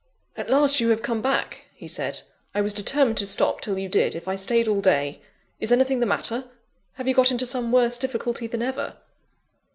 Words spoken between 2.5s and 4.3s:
"I was determined to stop till you did, if